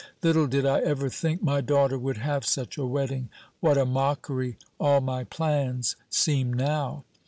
[0.23, 3.29] Little did I ever think my daughter would have such a wedding.
[3.59, 7.03] What a mockery all my plans seem now!